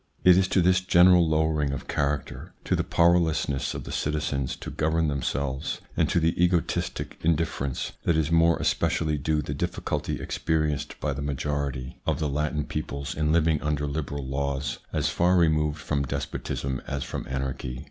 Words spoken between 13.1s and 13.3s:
of the Latin peoples